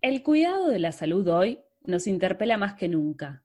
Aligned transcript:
El 0.00 0.22
cuidado 0.22 0.68
de 0.68 0.78
la 0.78 0.92
salud 0.92 1.26
hoy 1.26 1.60
nos 1.82 2.06
interpela 2.06 2.56
más 2.56 2.74
que 2.74 2.86
nunca. 2.86 3.42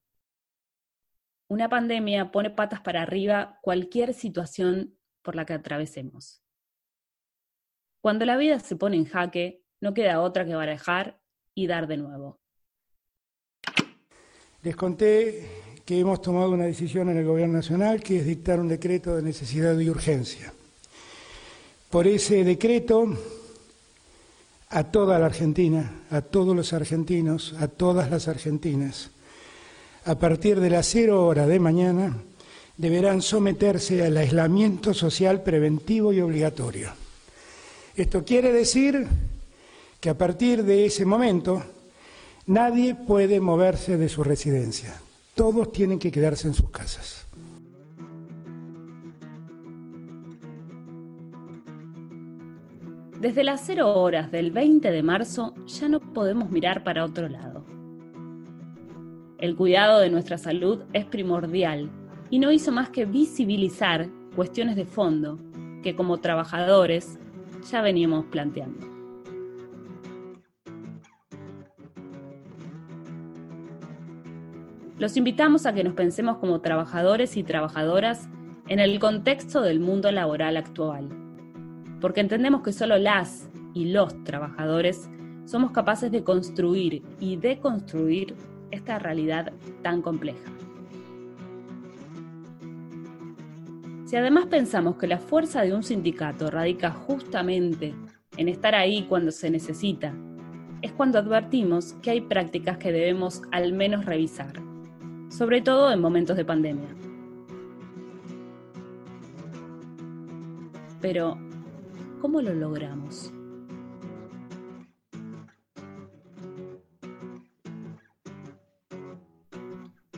Una 1.48 1.68
pandemia 1.68 2.32
pone 2.32 2.52
patas 2.52 2.80
para 2.82 3.02
arriba 3.02 3.58
cualquier 3.64 4.14
situación 4.14 4.96
por 5.24 5.36
la 5.36 5.46
que 5.46 5.54
atravesemos. 5.54 6.44
Cuando 8.02 8.26
la 8.26 8.38
vida 8.38 8.60
se 8.60 8.76
pone 8.76 8.98
en 8.98 9.06
jaque, 9.06 9.64
no 9.82 9.96
queda 9.96 10.22
otra 10.22 10.46
que 10.46 10.54
barajar 10.54 11.20
y 11.56 11.66
dar 11.66 11.88
de 11.88 11.98
nuevo. 11.98 12.40
Les 14.62 14.76
conté 14.76 15.50
que 15.84 16.00
hemos 16.00 16.22
tomado 16.22 16.52
una 16.52 16.66
decisión 16.66 17.10
en 17.10 17.18
el 17.18 17.26
Gobierno 17.26 17.56
Nacional, 17.56 18.04
que 18.04 18.20
es 18.20 18.28
dictar 18.28 18.60
un 18.60 18.68
decreto 18.68 19.16
de 19.16 19.24
necesidad 19.24 19.78
y 19.80 19.90
urgencia. 19.90 20.54
Por 21.90 22.06
ese 22.06 22.44
decreto, 22.44 23.08
a 24.74 24.86
toda 24.86 25.20
la 25.20 25.28
Argentina, 25.28 26.04
a 26.10 26.22
todos 26.22 26.56
los 26.56 26.74
argentinos, 26.74 27.56
a 27.60 27.68
todas 27.68 28.10
las 28.12 28.28
argentinas, 28.28 29.12
a 30.06 30.16
partir 30.20 30.60
de 30.60 30.70
las 30.70 30.88
cero 30.88 31.26
hora 31.26 31.48
de 31.48 31.60
mañana, 31.60 32.18
deberán 32.76 33.22
someterse 33.22 34.04
al 34.04 34.18
aislamiento 34.18 34.94
social 34.94 35.44
preventivo 35.44 36.12
y 36.12 36.22
obligatorio. 36.22 36.92
Esto 37.96 38.26
quiere 38.26 38.52
decir 38.52 39.08
que 40.00 40.10
a 40.10 40.18
partir 40.18 40.64
de 40.64 40.86
ese 40.86 41.06
momento 41.06 41.64
Nadie 42.46 42.94
puede 42.96 43.40
moverse 43.40 43.98
de 43.98 44.10
su 44.10 44.24
residencia. 44.24 44.94
Todos 45.34 45.72
tienen 45.72 45.98
que 45.98 46.12
quedarse 46.12 46.48
en 46.48 46.54
sus 46.54 46.70
casas. 46.70 47.23
Desde 53.24 53.46
las 53.46 53.62
cero 53.66 54.02
horas 54.02 54.34
del 54.34 54.52
20 54.52 54.92
de 54.92 55.02
marzo 55.02 55.54
ya 55.66 55.88
no 55.88 56.02
podemos 56.02 56.50
mirar 56.50 56.84
para 56.84 57.06
otro 57.06 57.30
lado. 57.30 57.64
El 59.38 59.56
cuidado 59.56 60.02
de 60.02 60.10
nuestra 60.10 60.38
salud 60.38 60.82
es 60.92 61.06
primordial 61.06 61.90
y 62.30 62.40
no 62.40 62.52
hizo 62.52 62.74
más 62.74 62.90
que 62.90 63.06
visibilizar 63.06 64.10
cuestiones 64.36 64.76
de 64.76 64.84
fondo 64.84 65.40
que 65.84 65.96
como 65.96 66.18
trabajadores 66.18 67.18
ya 67.72 67.82
veníamos 67.82 68.26
planteando. 68.26 68.86
Los 75.00 75.16
invitamos 75.16 75.66
a 75.66 75.72
que 75.72 75.86
nos 75.86 75.94
pensemos 75.94 76.40
como 76.40 76.60
trabajadores 76.60 77.38
y 77.38 77.44
trabajadoras 77.44 78.28
en 78.68 78.82
el 78.82 79.00
contexto 79.00 79.62
del 79.62 79.80
mundo 79.80 80.12
laboral 80.12 80.58
actual, 80.58 81.23
porque 82.04 82.20
entendemos 82.20 82.64
que 82.64 82.74
solo 82.74 82.98
las 82.98 83.50
y 83.74 83.86
los 83.86 84.26
trabajadores 84.26 85.10
somos 85.46 85.72
capaces 85.72 86.12
de 86.12 86.22
construir 86.22 87.02
y 87.22 87.38
deconstruir 87.38 88.36
esta 88.72 89.00
realidad 89.00 89.54
tan 89.84 90.02
compleja. 90.02 90.52
Si 94.04 94.18
además 94.18 94.48
pensamos 94.48 94.98
que 94.98 95.08
la 95.08 95.18
fuerza 95.18 95.62
de 95.62 95.74
un 95.74 95.82
sindicato 95.82 96.52
radica 96.52 96.92
justamente 96.92 97.94
en 98.36 98.50
estar 98.50 98.76
ahí 98.76 99.06
cuando 99.08 99.32
se 99.32 99.50
necesita, 99.50 100.14
es 100.82 100.92
cuando 100.92 101.20
advertimos 101.20 101.94
que 102.02 102.12
hay 102.12 102.20
prácticas 102.20 102.78
que 102.80 102.92
debemos 102.92 103.44
al 103.54 103.72
menos 103.72 104.04
revisar 104.04 104.62
sobre 105.30 105.62
todo 105.62 105.90
en 105.90 106.02
momentos 106.02 106.36
de 106.36 106.44
pandemia. 106.44 106.90
Pero, 111.02 111.38
¿cómo 112.24 112.42
lo 112.42 112.54
logramos? 112.54 113.34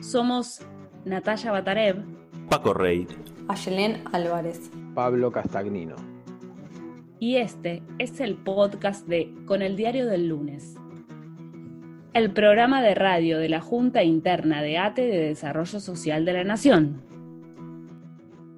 Somos 0.00 0.60
Natalia 1.04 1.50
Batarev, 1.50 2.04
Paco 2.48 2.72
Rey, 2.74 3.08
Ayelén 3.48 4.04
Álvarez, 4.12 4.70
Pablo 4.94 5.32
Castagnino. 5.32 5.96
Y 7.18 7.38
este 7.38 7.82
es 7.98 8.20
el 8.20 8.36
podcast 8.36 9.08
de 9.08 9.34
Con 9.44 9.62
el 9.62 9.74
Diario 9.74 10.06
del 10.06 10.28
Lunes 10.28 10.76
el 12.14 12.32
programa 12.32 12.80
de 12.80 12.94
radio 12.94 13.38
de 13.38 13.50
la 13.50 13.60
Junta 13.60 14.02
Interna 14.02 14.62
de 14.62 14.78
ATE 14.78 15.02
de 15.02 15.18
Desarrollo 15.18 15.80
Social 15.80 16.24
de 16.24 16.32
la 16.32 16.44
Nación. 16.44 17.02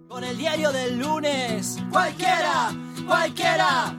Con 0.06 0.22
el 0.22 0.38
diario 0.38 0.70
del 0.70 1.00
lunes, 1.00 1.82
cualquiera, 1.91 2.70
cualquiera. 3.08 3.96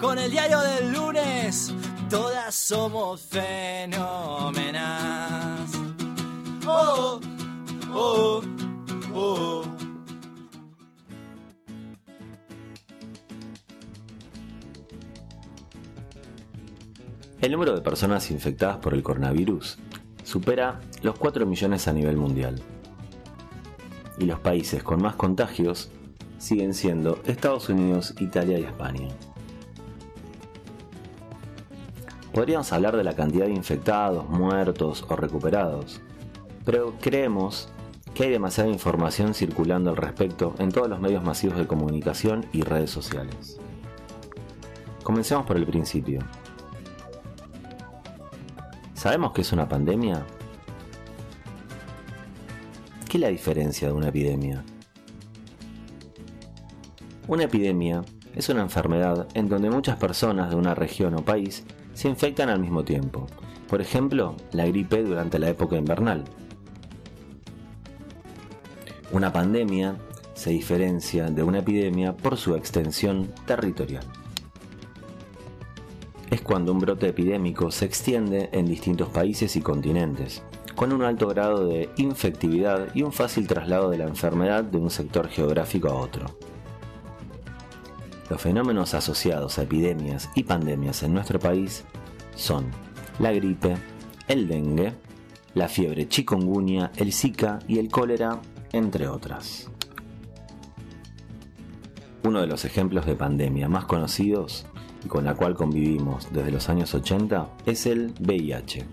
Con 0.00 0.18
el 0.18 0.30
diario 0.30 0.60
del 0.60 0.92
lunes, 0.92 1.74
todas 2.08 2.54
somos 2.54 3.20
fenómenas. 3.22 4.82
Oh, 6.66 7.20
oh, 7.92 8.40
oh. 9.14 9.64
El 17.40 17.52
número 17.52 17.74
de 17.74 17.80
personas 17.82 18.30
infectadas 18.30 18.76
por 18.78 18.94
el 18.94 19.02
coronavirus 19.02 19.76
supera 20.22 20.80
los 21.02 21.18
4 21.18 21.44
millones 21.44 21.88
a 21.88 21.92
nivel 21.92 22.16
mundial. 22.16 22.62
Y 24.18 24.26
los 24.26 24.38
países 24.38 24.84
con 24.84 25.02
más 25.02 25.16
contagios 25.16 25.90
siguen 26.42 26.74
siendo 26.74 27.20
Estados 27.24 27.68
Unidos, 27.68 28.14
Italia 28.18 28.58
y 28.58 28.64
España. 28.64 29.08
Podríamos 32.34 32.72
hablar 32.72 32.96
de 32.96 33.04
la 33.04 33.14
cantidad 33.14 33.46
de 33.46 33.52
infectados, 33.52 34.28
muertos 34.28 35.04
o 35.08 35.14
recuperados, 35.14 36.00
pero 36.64 36.94
creemos 37.00 37.68
que 38.12 38.24
hay 38.24 38.30
demasiada 38.30 38.68
información 38.68 39.34
circulando 39.34 39.90
al 39.90 39.96
respecto 39.96 40.56
en 40.58 40.72
todos 40.72 40.88
los 40.88 40.98
medios 40.98 41.22
masivos 41.22 41.58
de 41.58 41.68
comunicación 41.68 42.44
y 42.52 42.62
redes 42.62 42.90
sociales. 42.90 43.60
Comencemos 45.04 45.46
por 45.46 45.56
el 45.56 45.66
principio. 45.66 46.20
¿Sabemos 48.94 49.32
que 49.32 49.42
es 49.42 49.52
una 49.52 49.68
pandemia? 49.68 50.26
¿Qué 53.08 53.18
es 53.18 53.20
la 53.20 53.28
diferencia 53.28 53.86
de 53.86 53.94
una 53.94 54.08
epidemia? 54.08 54.64
Una 57.28 57.44
epidemia 57.44 58.02
es 58.34 58.48
una 58.48 58.62
enfermedad 58.62 59.28
en 59.34 59.48
donde 59.48 59.70
muchas 59.70 59.96
personas 59.96 60.50
de 60.50 60.56
una 60.56 60.74
región 60.74 61.14
o 61.14 61.24
país 61.24 61.64
se 61.94 62.08
infectan 62.08 62.48
al 62.48 62.60
mismo 62.60 62.84
tiempo. 62.84 63.26
Por 63.68 63.80
ejemplo, 63.80 64.36
la 64.52 64.66
gripe 64.66 65.02
durante 65.02 65.38
la 65.38 65.48
época 65.48 65.76
invernal. 65.76 66.24
Una 69.12 69.32
pandemia 69.32 69.96
se 70.34 70.50
diferencia 70.50 71.30
de 71.30 71.42
una 71.42 71.58
epidemia 71.58 72.16
por 72.16 72.36
su 72.36 72.56
extensión 72.56 73.30
territorial 73.46 74.04
es 76.32 76.40
cuando 76.40 76.72
un 76.72 76.78
brote 76.78 77.08
epidémico 77.08 77.70
se 77.70 77.84
extiende 77.84 78.48
en 78.52 78.64
distintos 78.64 79.10
países 79.10 79.54
y 79.54 79.60
continentes, 79.60 80.42
con 80.74 80.90
un 80.94 81.02
alto 81.02 81.28
grado 81.28 81.66
de 81.66 81.90
infectividad 81.98 82.88
y 82.94 83.02
un 83.02 83.12
fácil 83.12 83.46
traslado 83.46 83.90
de 83.90 83.98
la 83.98 84.04
enfermedad 84.04 84.64
de 84.64 84.78
un 84.78 84.88
sector 84.88 85.28
geográfico 85.28 85.88
a 85.88 85.94
otro. 85.94 86.34
Los 88.32 88.40
fenómenos 88.40 88.94
asociados 88.94 89.58
a 89.58 89.64
epidemias 89.64 90.30
y 90.34 90.44
pandemias 90.44 91.02
en 91.02 91.12
nuestro 91.12 91.38
país 91.38 91.84
son 92.34 92.64
la 93.18 93.30
gripe, 93.30 93.76
el 94.26 94.48
dengue, 94.48 94.94
la 95.52 95.68
fiebre 95.68 96.08
chikungunya, 96.08 96.90
el 96.96 97.12
zika 97.12 97.58
y 97.68 97.78
el 97.78 97.90
cólera, 97.90 98.40
entre 98.72 99.06
otras. 99.06 99.70
Uno 102.24 102.40
de 102.40 102.46
los 102.46 102.64
ejemplos 102.64 103.04
de 103.04 103.16
pandemia 103.16 103.68
más 103.68 103.84
conocidos 103.84 104.64
y 105.04 105.08
con 105.08 105.26
la 105.26 105.34
cual 105.34 105.54
convivimos 105.54 106.32
desde 106.32 106.52
los 106.52 106.70
años 106.70 106.94
80 106.94 107.50
es 107.66 107.84
el 107.84 108.14
VIH. 108.18 108.86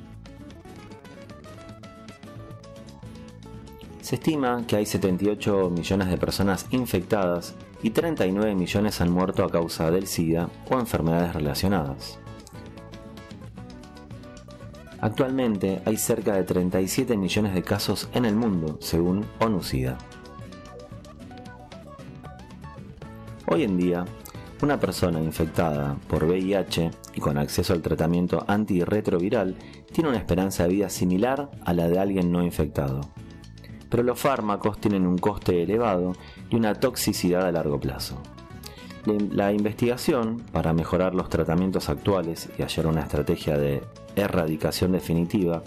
Se 4.02 4.16
estima 4.16 4.68
que 4.68 4.76
hay 4.76 4.86
78 4.86 5.70
millones 5.70 6.10
de 6.10 6.18
personas 6.18 6.66
infectadas 6.72 7.56
y 7.82 7.92
39 7.92 8.56
millones 8.56 9.02
han 9.02 9.12
muerto 9.12 9.44
a 9.44 9.50
causa 9.50 9.92
del 9.92 10.08
SIDA 10.08 10.50
o 10.70 10.80
enfermedades 10.80 11.34
relacionadas. 11.34 12.20
Actualmente 15.02 15.82
hay 15.86 15.96
cerca 15.96 16.36
de 16.36 16.44
37 16.44 17.16
millones 17.16 17.54
de 17.54 17.64
casos 17.64 18.10
en 18.14 18.26
el 18.26 18.36
mundo, 18.36 18.78
según 18.82 19.26
ONU-SIDA. 19.40 19.98
Hoy 23.48 23.64
en 23.64 23.78
día, 23.78 24.06
una 24.62 24.78
persona 24.78 25.22
infectada 25.22 25.96
por 26.10 26.26
VIH 26.26 26.92
y 27.16 27.22
con 27.22 27.38
acceso 27.38 27.74
al 27.74 27.82
tratamiento 27.82 28.44
antirretroviral 28.48 29.56
tiene 29.94 30.10
una 30.10 30.20
esperanza 30.20 30.64
de 30.64 30.70
vida 30.70 30.90
similar 30.90 31.50
a 31.64 31.74
la 31.74 31.88
de 31.88 31.98
alguien 31.98 32.32
no 32.32 32.44
infectado. 32.44 33.02
Pero 33.90 34.04
los 34.04 34.20
fármacos 34.20 34.80
tienen 34.80 35.08
un 35.08 35.18
coste 35.18 35.64
elevado 35.64 36.14
y 36.50 36.56
una 36.56 36.76
toxicidad 36.76 37.46
a 37.46 37.52
largo 37.52 37.80
plazo. 37.80 38.22
La 39.32 39.52
investigación 39.52 40.44
para 40.52 40.74
mejorar 40.74 41.16
los 41.16 41.30
tratamientos 41.30 41.90
actuales 41.90 42.50
y 42.58 42.62
hallar 42.62 42.88
una 42.88 43.02
estrategia 43.02 43.58
de 43.58 43.82
erradicación 44.16 44.92
definitiva 44.92 45.64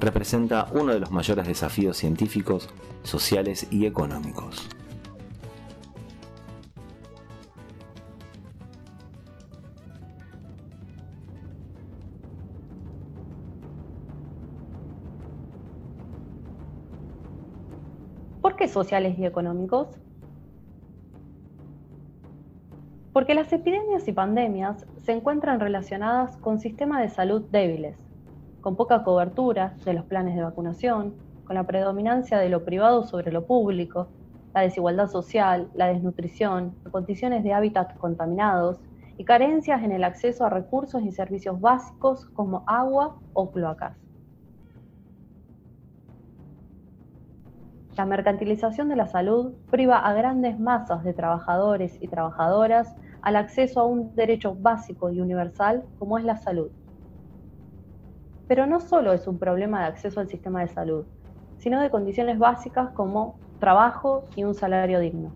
representa 0.00 0.68
uno 0.72 0.92
de 0.92 1.00
los 1.00 1.10
mayores 1.10 1.46
desafíos 1.46 1.98
científicos, 1.98 2.68
sociales 3.02 3.66
y 3.70 3.86
económicos. 3.86 4.68
Qué 18.60 18.68
sociales 18.68 19.18
y 19.18 19.24
económicos? 19.24 19.88
Porque 23.14 23.34
las 23.34 23.50
epidemias 23.54 24.06
y 24.06 24.12
pandemias 24.12 24.86
se 24.98 25.12
encuentran 25.12 25.60
relacionadas 25.60 26.36
con 26.36 26.60
sistemas 26.60 27.00
de 27.00 27.08
salud 27.08 27.42
débiles, 27.50 27.96
con 28.60 28.76
poca 28.76 29.02
cobertura 29.02 29.74
de 29.86 29.94
los 29.94 30.04
planes 30.04 30.36
de 30.36 30.42
vacunación, 30.42 31.14
con 31.46 31.54
la 31.54 31.64
predominancia 31.64 32.36
de 32.38 32.50
lo 32.50 32.62
privado 32.66 33.04
sobre 33.04 33.32
lo 33.32 33.46
público, 33.46 34.08
la 34.52 34.60
desigualdad 34.60 35.08
social, 35.08 35.70
la 35.74 35.86
desnutrición, 35.86 36.74
condiciones 36.90 37.42
de 37.42 37.54
hábitat 37.54 37.96
contaminados 37.96 38.78
y 39.16 39.24
carencias 39.24 39.82
en 39.82 39.92
el 39.92 40.04
acceso 40.04 40.44
a 40.44 40.50
recursos 40.50 41.02
y 41.02 41.12
servicios 41.12 41.58
básicos 41.58 42.26
como 42.26 42.62
agua 42.66 43.16
o 43.32 43.50
cloacas. 43.50 44.09
La 48.00 48.06
mercantilización 48.06 48.88
de 48.88 48.96
la 48.96 49.06
salud 49.06 49.52
priva 49.70 49.98
a 49.98 50.14
grandes 50.14 50.58
masas 50.58 51.04
de 51.04 51.12
trabajadores 51.12 51.98
y 52.00 52.08
trabajadoras 52.08 52.96
al 53.20 53.36
acceso 53.36 53.78
a 53.78 53.84
un 53.84 54.14
derecho 54.14 54.54
básico 54.54 55.10
y 55.10 55.20
universal 55.20 55.84
como 55.98 56.16
es 56.16 56.24
la 56.24 56.38
salud. 56.38 56.70
Pero 58.48 58.64
no 58.64 58.80
solo 58.80 59.12
es 59.12 59.26
un 59.26 59.38
problema 59.38 59.80
de 59.80 59.88
acceso 59.88 60.18
al 60.18 60.28
sistema 60.28 60.62
de 60.62 60.68
salud, 60.68 61.04
sino 61.58 61.78
de 61.78 61.90
condiciones 61.90 62.38
básicas 62.38 62.88
como 62.92 63.38
trabajo 63.58 64.24
y 64.34 64.44
un 64.44 64.54
salario 64.54 64.98
digno. 64.98 65.34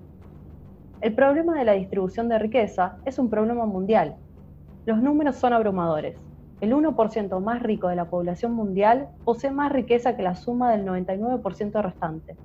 El 1.02 1.14
problema 1.14 1.58
de 1.58 1.66
la 1.66 1.72
distribución 1.72 2.30
de 2.30 2.38
riqueza 2.38 2.96
es 3.04 3.18
un 3.18 3.28
problema 3.28 3.66
mundial. 3.66 4.16
Los 4.86 5.02
números 5.02 5.36
son 5.36 5.52
abrumadores. 5.52 6.16
El 6.62 6.72
1% 6.72 7.40
más 7.42 7.62
rico 7.62 7.88
de 7.88 7.96
la 7.96 8.08
población 8.08 8.54
mundial 8.54 9.10
posee 9.22 9.50
más 9.50 9.70
riqueza 9.70 10.16
que 10.16 10.22
la 10.22 10.34
suma 10.34 10.72
del 10.72 10.86
99% 10.86 11.82
restante. 11.82 12.38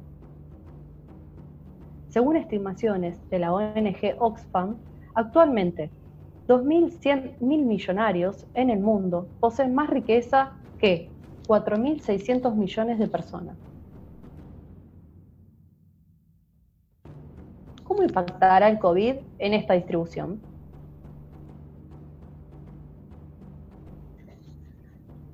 Según 2.09 2.35
estimaciones 2.37 3.17
de 3.29 3.39
la 3.39 3.53
ONG 3.53 4.15
Oxfam, 4.17 4.77
actualmente 5.13 5.91
2.100 6.47 7.39
mil 7.39 7.63
millonarios 7.63 8.47
en 8.55 8.71
el 8.71 8.79
mundo 8.79 9.27
poseen 9.39 9.75
más 9.75 9.91
riqueza 9.91 10.53
que 10.79 11.11
4.600 11.47 12.55
millones 12.55 12.97
de 12.97 13.07
personas. 13.07 13.55
¿Cómo 17.83 18.01
impactará 18.01 18.67
el 18.69 18.79
COVID 18.79 19.15
en 19.37 19.53
esta 19.53 19.75
distribución? 19.75 20.41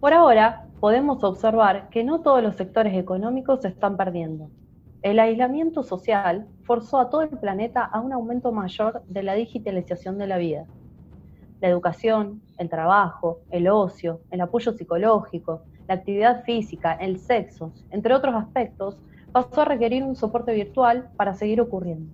Por 0.01 0.13
ahora, 0.13 0.68
podemos 0.81 1.24
observar 1.24 1.89
que 1.89 2.04
no 2.04 2.19
todos 2.19 2.44
los 2.44 2.56
sectores 2.56 2.94
económicos 2.95 3.62
se 3.62 3.69
están 3.69 3.95
perdiendo. 3.95 4.50
El 5.05 5.19
aislamiento 5.19 5.83
social 5.83 6.47
forzó 6.63 6.97
a 6.97 7.11
todo 7.11 7.21
el 7.21 7.29
planeta 7.29 7.83
a 7.85 7.99
un 7.99 8.11
aumento 8.11 8.51
mayor 8.51 9.03
de 9.07 9.21
la 9.21 9.35
digitalización 9.35 10.17
de 10.17 10.25
la 10.25 10.39
vida. 10.39 10.65
La 11.61 11.69
educación, 11.69 12.41
el 12.57 12.69
trabajo, 12.69 13.41
el 13.51 13.67
ocio, 13.67 14.21
el 14.31 14.41
apoyo 14.41 14.73
psicológico, 14.73 15.61
la 15.87 15.93
actividad 15.93 16.43
física, 16.43 16.93
el 16.93 17.19
sexo, 17.19 17.71
entre 17.91 18.15
otros 18.15 18.33
aspectos, 18.33 18.97
pasó 19.31 19.61
a 19.61 19.65
requerir 19.65 20.03
un 20.03 20.15
soporte 20.15 20.55
virtual 20.55 21.07
para 21.15 21.35
seguir 21.35 21.61
ocurriendo. 21.61 22.11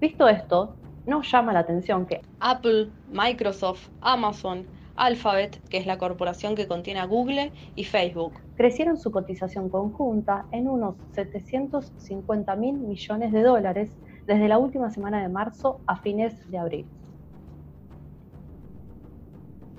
Visto 0.00 0.28
esto, 0.28 0.76
nos 1.06 1.32
llama 1.32 1.54
la 1.54 1.60
atención 1.60 2.04
que 2.04 2.20
Apple, 2.40 2.90
Microsoft, 3.10 3.88
Amazon, 4.02 4.66
Alphabet, 4.96 5.60
que 5.68 5.78
es 5.78 5.86
la 5.86 5.98
corporación 5.98 6.54
que 6.54 6.68
contiene 6.68 7.00
a 7.00 7.06
Google, 7.06 7.52
y 7.74 7.84
Facebook, 7.84 8.34
crecieron 8.56 8.98
su 8.98 9.10
cotización 9.10 9.68
conjunta 9.68 10.46
en 10.52 10.68
unos 10.68 10.96
750 11.14 12.56
mil 12.56 12.78
millones 12.78 13.32
de 13.32 13.42
dólares 13.42 13.90
desde 14.26 14.48
la 14.48 14.58
última 14.58 14.90
semana 14.90 15.22
de 15.22 15.28
marzo 15.28 15.80
a 15.86 15.96
fines 15.96 16.48
de 16.50 16.58
abril. 16.58 16.86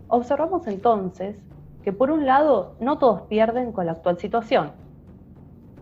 Observamos 0.07 0.67
entonces 0.67 1.37
que 1.83 1.93
por 1.93 2.11
un 2.11 2.25
lado 2.25 2.75
no 2.79 2.97
todos 2.97 3.23
pierden 3.23 3.71
con 3.71 3.85
la 3.85 3.93
actual 3.93 4.17
situación, 4.19 4.71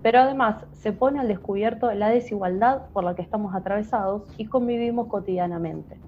pero 0.02 0.20
además 0.20 0.66
se 0.72 0.94
pone 0.94 1.20
al 1.20 1.28
descubierto 1.28 1.92
la 1.94 2.10
desigualdad 2.10 2.88
por 2.92 3.04
la 3.04 3.16
que 3.16 3.22
estamos 3.22 3.54
atravesados 3.56 4.24
y 4.38 4.48
convivimos 4.48 5.08
cotidianamente. 5.08 6.00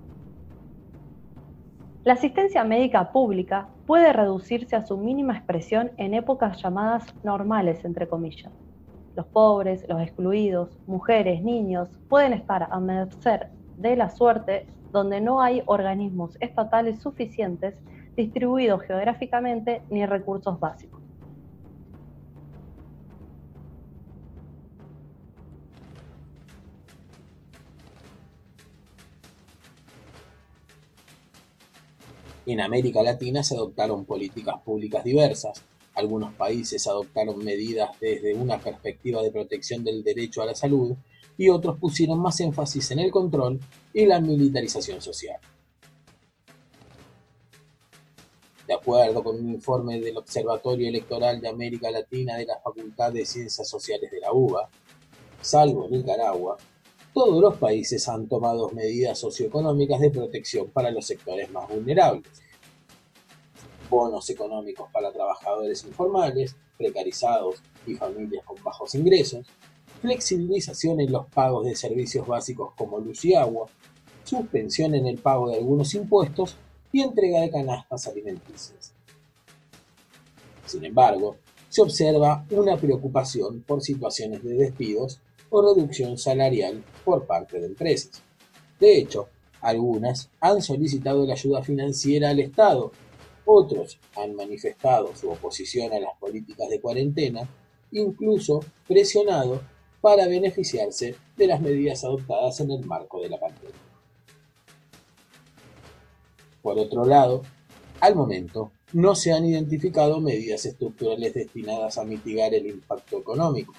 La 2.04 2.14
asistencia 2.14 2.66
médica 2.66 3.14
pública 3.14 3.70
puede 3.86 4.12
reducirse 4.12 4.76
a 4.76 4.86
su 4.86 4.98
mínima 4.98 5.38
expresión 5.38 5.92
en 5.96 6.14
épocas 6.14 6.62
llamadas 6.62 7.06
normales, 7.24 7.86
entre 7.86 8.10
comillas. 8.10 8.52
Los 9.16 9.26
pobres, 9.28 9.86
los 9.88 10.02
excluidos, 10.02 10.78
mujeres, 10.86 11.42
niños 11.42 11.88
pueden 12.10 12.34
estar 12.34 12.68
a 12.70 12.80
merced 12.82 13.44
de 13.78 13.96
la 13.96 14.10
suerte 14.10 14.68
donde 14.92 15.22
no 15.22 15.40
hay 15.40 15.64
organismos 15.66 16.36
estatales 16.42 17.02
suficientes 17.02 17.80
distribuidos 18.18 18.82
geográficamente 18.82 19.82
ni 19.90 20.06
recursos 20.06 20.60
básicos. 20.60 21.03
En 32.46 32.60
América 32.60 33.02
Latina 33.02 33.42
se 33.42 33.56
adoptaron 33.56 34.06
políticas 34.06 34.56
públicas 34.64 35.04
diversas. 35.04 35.64
Algunos 35.96 36.34
países 36.34 36.86
adoptaron 36.88 37.44
medidas 37.44 37.92
desde 38.02 38.34
una 38.34 38.60
perspectiva 38.60 39.22
de 39.22 39.32
protección 39.32 39.84
del 39.84 40.04
derecho 40.04 40.42
a 40.42 40.46
la 40.48 40.56
salud 40.56 40.96
y 41.38 41.50
otros 41.50 41.80
pusieron 41.80 42.20
más 42.20 42.40
énfasis 42.42 42.92
en 42.92 43.00
el 43.00 43.12
control 43.12 43.60
y 43.94 44.06
la 44.06 44.20
militarización 44.20 45.02
social. 45.02 45.40
De 48.68 48.74
acuerdo 48.74 49.24
con 49.24 49.38
un 49.38 49.50
informe 49.50 50.00
del 50.00 50.18
Observatorio 50.18 50.90
Electoral 50.90 51.40
de 51.40 51.50
América 51.50 51.92
Latina 51.92 52.38
de 52.38 52.46
la 52.46 52.60
Facultad 52.60 53.12
de 53.12 53.26
Ciencias 53.26 53.68
Sociales 53.68 54.10
de 54.12 54.20
la 54.20 54.32
UBA, 54.32 54.70
salvo 55.42 55.88
Nicaragua, 55.90 56.58
todos 57.14 57.42
los 57.42 57.58
países 57.58 58.08
han 58.10 58.28
tomado 58.28 58.70
medidas 58.70 59.20
socioeconómicas 59.20 60.00
de 60.00 60.10
protección 60.10 60.70
para 60.70 60.92
los 60.92 61.06
sectores 61.06 61.50
más 61.52 61.70
vulnerables. 61.70 62.24
Bonos 63.90 64.30
económicos 64.30 64.90
para 64.92 65.12
trabajadores 65.12 65.84
informales, 65.84 66.56
precarizados 66.78 67.62
y 67.86 67.94
familias 67.94 68.44
con 68.46 68.62
bajos 68.64 68.96
ingresos, 68.96 69.46
flexibilización 70.02 71.00
en 71.02 71.12
los 71.12 71.28
pagos 71.28 71.66
de 71.66 71.76
servicios 71.76 72.26
básicos 72.26 72.74
como 72.76 73.00
luz 73.00 73.24
y 73.26 73.36
agua, 73.36 73.68
suspensión 74.24 74.96
en 74.96 75.06
el 75.06 75.20
pago 75.20 75.50
de 75.50 75.58
algunos 75.58 75.94
impuestos 75.94 76.58
y 76.92 77.02
entrega 77.02 77.42
de 77.42 77.52
canastas 77.52 78.08
alimenticias. 78.08 78.94
Sin 80.66 80.84
embargo, 80.84 81.38
se 81.70 81.82
observa 81.82 82.46
una 82.50 82.78
preocupación 82.78 83.62
por 83.62 83.82
situaciones 83.82 84.44
de 84.44 84.56
despidos 84.56 85.20
o 85.56 85.62
reducción 85.62 86.18
salarial 86.18 86.84
por 87.06 87.28
parte 87.28 87.60
de 87.60 87.68
empresas. 87.68 88.24
De 88.80 88.98
hecho, 88.98 89.30
algunas 89.62 90.32
han 90.42 90.64
solicitado 90.64 91.28
la 91.28 91.34
ayuda 91.34 91.62
financiera 91.62 92.32
al 92.32 92.40
Estado, 92.40 92.92
otros 93.46 94.00
han 94.16 94.34
manifestado 94.34 95.16
su 95.16 95.30
oposición 95.30 95.94
a 95.94 96.00
las 96.00 96.18
políticas 96.20 96.70
de 96.70 96.82
cuarentena, 96.82 97.48
incluso 97.92 98.62
presionado 98.88 99.62
para 100.02 100.28
beneficiarse 100.28 101.16
de 101.38 101.48
las 101.48 101.62
medidas 101.62 102.04
adoptadas 102.04 102.60
en 102.60 102.72
el 102.72 102.84
marco 102.86 103.22
de 103.22 103.30
la 103.30 103.40
pandemia. 103.40 103.76
Por 106.64 106.80
otro 106.80 107.06
lado, 107.06 107.44
al 108.00 108.16
momento, 108.16 108.72
no 108.92 109.14
se 109.14 109.32
han 109.32 109.46
identificado 109.46 110.20
medidas 110.20 110.66
estructurales 110.66 111.36
destinadas 111.36 112.00
a 112.00 112.06
mitigar 112.06 112.56
el 112.56 112.66
impacto 112.66 113.20
económico, 113.20 113.74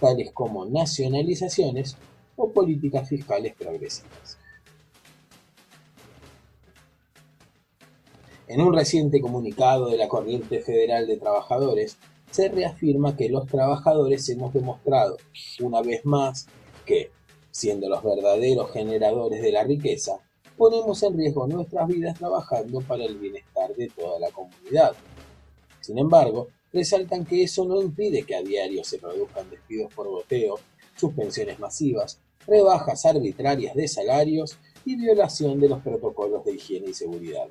tales 0.00 0.32
como 0.32 0.64
nacionalizaciones 0.64 1.96
o 2.36 2.50
políticas 2.50 3.08
fiscales 3.08 3.54
progresivas. 3.54 4.38
En 8.48 8.60
un 8.60 8.74
reciente 8.74 9.20
comunicado 9.20 9.90
de 9.90 9.96
la 9.96 10.08
Corriente 10.08 10.60
Federal 10.60 11.06
de 11.06 11.18
Trabajadores, 11.18 11.98
se 12.30 12.48
reafirma 12.48 13.16
que 13.16 13.28
los 13.28 13.46
trabajadores 13.46 14.28
hemos 14.28 14.52
demostrado, 14.52 15.18
una 15.60 15.82
vez 15.82 16.04
más, 16.04 16.48
que 16.84 17.10
siendo 17.50 17.88
los 17.88 18.02
verdaderos 18.02 18.72
generadores 18.72 19.42
de 19.42 19.52
la 19.52 19.64
riqueza, 19.64 20.18
ponemos 20.56 21.02
en 21.02 21.16
riesgo 21.16 21.46
nuestras 21.46 21.88
vidas 21.88 22.18
trabajando 22.18 22.80
para 22.80 23.04
el 23.04 23.18
bienestar 23.18 23.74
de 23.74 23.88
toda 23.88 24.18
la 24.18 24.30
comunidad. 24.30 24.92
Sin 25.80 25.98
embargo, 25.98 26.48
resaltan 26.72 27.24
que 27.24 27.42
eso 27.42 27.64
no 27.64 27.80
impide 27.80 28.22
que 28.22 28.36
a 28.36 28.42
diario 28.42 28.84
se 28.84 28.98
produzcan 28.98 29.50
despidos 29.50 29.92
por 29.92 30.08
boteo, 30.08 30.58
suspensiones 30.96 31.58
masivas, 31.58 32.20
rebajas 32.46 33.04
arbitrarias 33.06 33.74
de 33.74 33.88
salarios 33.88 34.58
y 34.84 34.96
violación 34.96 35.60
de 35.60 35.68
los 35.68 35.82
protocolos 35.82 36.44
de 36.44 36.54
higiene 36.54 36.90
y 36.90 36.94
seguridad. 36.94 37.48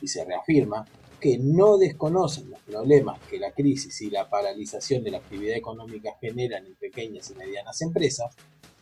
Y 0.00 0.08
se 0.08 0.24
reafirma 0.24 0.86
que 1.20 1.38
no 1.38 1.78
desconocen 1.78 2.50
los 2.50 2.60
problemas 2.60 3.18
que 3.30 3.38
la 3.38 3.52
crisis 3.52 4.00
y 4.02 4.10
la 4.10 4.28
paralización 4.28 5.02
de 5.02 5.12
la 5.12 5.18
actividad 5.18 5.56
económica 5.56 6.16
generan 6.20 6.66
en 6.66 6.74
pequeñas 6.74 7.30
y 7.30 7.34
medianas 7.34 7.80
empresas, 7.80 8.34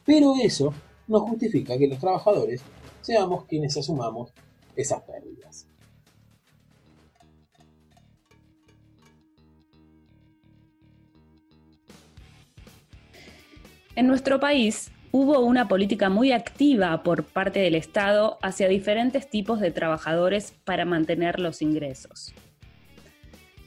pero 0.04 0.34
eso 0.42 0.74
no 1.06 1.20
justifica 1.20 1.78
que 1.78 1.86
los 1.86 1.98
trabajadores 1.98 2.60
seamos 3.00 3.44
quienes 3.44 3.76
asumamos 3.76 4.32
esas 4.74 5.02
pérdidas. 5.02 5.66
En 13.96 14.08
nuestro 14.08 14.40
país 14.40 14.90
hubo 15.12 15.38
una 15.38 15.68
política 15.68 16.08
muy 16.08 16.32
activa 16.32 17.04
por 17.04 17.22
parte 17.22 17.60
del 17.60 17.76
Estado 17.76 18.38
hacia 18.42 18.66
diferentes 18.66 19.30
tipos 19.30 19.60
de 19.60 19.70
trabajadores 19.70 20.52
para 20.64 20.84
mantener 20.84 21.38
los 21.38 21.62
ingresos. 21.62 22.34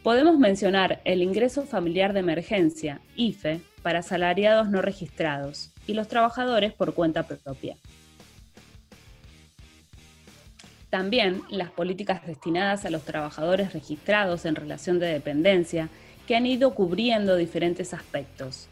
Podemos 0.03 0.38
mencionar 0.38 1.00
el 1.05 1.22
ingreso 1.22 1.63
familiar 1.63 2.12
de 2.12 2.19
emergencia, 2.19 3.00
IFE, 3.15 3.62
para 3.81 4.00
asalariados 4.00 4.69
no 4.69 4.81
registrados 4.81 5.72
y 5.88 5.93
los 5.93 6.10
trabajadores 6.10 6.74
por 6.74 6.93
cuenta 6.93 7.24
propia. 7.24 7.77
También 10.89 11.41
las 11.50 11.72
políticas 11.72 12.27
destinadas 12.27 12.84
a 12.84 12.89
los 12.89 13.03
trabajadores 13.03 13.72
registrados 13.72 14.43
en 14.43 14.55
relación 14.55 15.00
de 15.00 15.07
dependencia, 15.07 15.88
que 16.27 16.36
han 16.36 16.46
ido 16.46 16.75
cubriendo 16.75 17.38
diferentes 17.38 17.93
aspectos. 17.93 18.67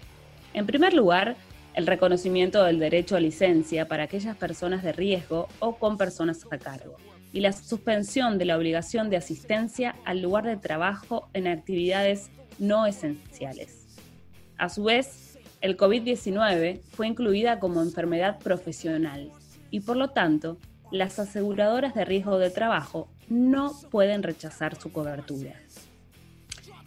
En 0.56 0.66
primer 0.66 0.94
lugar, 0.94 1.36
el 1.75 1.88
reconocimiento 1.88 2.63
del 2.63 2.79
derecho 2.79 3.17
a 3.17 3.20
licencia 3.20 3.88
para 3.88 4.03
aquellas 4.03 4.38
personas 4.38 4.82
de 4.82 4.94
riesgo 4.94 5.48
o 5.60 5.75
con 5.75 5.98
personas 5.98 6.46
a 6.50 6.58
cargo, 6.58 6.96
y 7.34 7.41
la 7.41 7.51
suspensión 7.51 8.38
de 8.38 8.46
la 8.46 8.58
obligación 8.58 9.10
de 9.10 9.17
asistencia 9.17 9.96
al 10.05 10.22
lugar 10.22 10.46
de 10.46 10.55
trabajo 10.55 11.27
en 11.34 11.48
actividades 11.48 12.29
no 12.60 12.86
esenciales. 12.86 14.00
A 14.58 14.70
su 14.70 14.86
vez, 14.86 15.38
el 15.60 15.75
COVID-19 15.75 16.79
fue 16.91 17.08
incluida 17.08 17.60
como 17.60 17.82
enfermedad 17.82 18.39
profesional 18.39 19.32
y 19.70 19.82
por 19.82 19.98
lo 19.98 20.12
tanto, 20.12 20.58
las 20.91 21.20
aseguradoras 21.20 21.94
de 21.94 22.05
riesgo 22.05 22.38
de 22.38 22.51
trabajo 22.51 23.10
no 23.27 23.74
pueden 23.91 24.24
rechazar 24.24 24.79
su 24.79 24.94
cobertura 24.94 25.60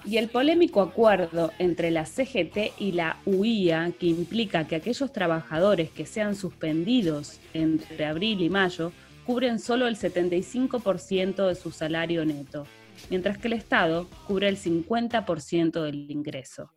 y 0.09 0.17
el 0.17 0.29
polémico 0.29 0.81
acuerdo 0.81 1.53
entre 1.59 1.91
la 1.91 2.07
CGT 2.07 2.73
y 2.79 2.93
la 2.93 3.19
UIA, 3.27 3.93
que 4.01 4.07
implica 4.07 4.67
que 4.67 4.77
aquellos 4.77 5.13
trabajadores 5.13 5.91
que 5.91 6.07
sean 6.07 6.35
suspendidos 6.35 7.39
entre 7.53 8.07
abril 8.07 8.41
y 8.41 8.49
mayo 8.49 8.91
cubren 9.27 9.59
solo 9.59 9.87
el 9.87 9.97
75% 9.97 11.47
de 11.47 11.55
su 11.55 11.73
salario 11.73 12.25
neto, 12.25 12.67
mientras 13.11 13.37
que 13.37 13.49
el 13.49 13.53
Estado 13.53 14.09
cubre 14.27 14.49
el 14.49 14.57
50% 14.57 15.83
del 15.83 16.11
ingreso. 16.11 16.73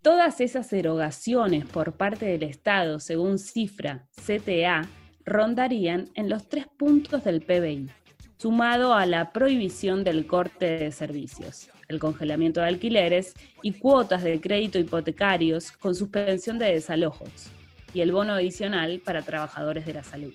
Todas 0.00 0.40
esas 0.40 0.72
erogaciones 0.72 1.66
por 1.66 1.92
parte 1.92 2.24
del 2.24 2.44
Estado, 2.44 3.00
según 3.00 3.38
cifra 3.38 4.06
CTA, 4.24 4.88
rondarían 5.26 6.08
en 6.14 6.30
los 6.30 6.48
tres 6.48 6.66
puntos 6.78 7.24
del 7.24 7.42
PBI 7.42 7.90
sumado 8.36 8.94
a 8.94 9.06
la 9.06 9.32
prohibición 9.32 10.04
del 10.04 10.26
corte 10.26 10.66
de 10.78 10.92
servicios, 10.92 11.70
el 11.88 11.98
congelamiento 11.98 12.60
de 12.60 12.66
alquileres 12.66 13.34
y 13.62 13.72
cuotas 13.72 14.22
de 14.22 14.40
crédito 14.40 14.78
hipotecarios 14.78 15.72
con 15.72 15.94
suspensión 15.94 16.58
de 16.58 16.72
desalojos 16.72 17.50
y 17.94 18.00
el 18.00 18.12
bono 18.12 18.34
adicional 18.34 19.00
para 19.04 19.22
trabajadores 19.22 19.86
de 19.86 19.94
la 19.94 20.02
salud. 20.02 20.34